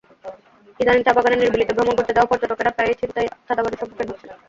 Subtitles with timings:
[0.79, 4.29] ইদানীং চা-বাগানের নিরিবিলিতে ভ্রমণ করতে যাওয়া পর্যটকেরা প্রায়ই ছিনতাই-চাঁদাবাজির সম্মুখীন হচ্ছেন।